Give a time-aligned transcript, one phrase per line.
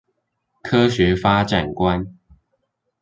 [0.63, 2.15] 科學發展觀